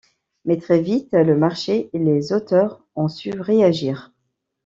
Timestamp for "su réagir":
3.07-4.11